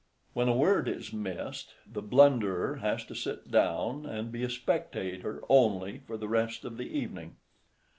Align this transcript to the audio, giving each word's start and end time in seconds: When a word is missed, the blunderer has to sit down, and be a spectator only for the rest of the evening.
When 0.33 0.47
a 0.47 0.55
word 0.57 0.89
is 0.89 1.13
missed, 1.13 1.75
the 1.85 2.01
blunderer 2.01 2.77
has 2.77 3.05
to 3.05 3.13
sit 3.13 3.51
down, 3.51 4.03
and 4.07 4.31
be 4.31 4.41
a 4.43 4.49
spectator 4.49 5.43
only 5.47 5.99
for 6.07 6.17
the 6.17 6.27
rest 6.27 6.65
of 6.65 6.77
the 6.77 6.89
evening. 6.91 7.35